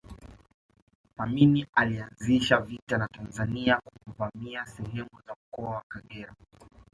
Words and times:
Amin 1.23 1.65
alianzisha 1.73 2.59
vita 2.61 2.97
na 2.97 3.07
Tanzania 3.07 3.79
kwa 3.83 4.13
kuvamia 4.13 4.65
sehemu 4.65 5.21
za 5.27 5.35
mkoa 5.51 5.69
wa 5.69 5.83
Kagera 5.87 6.35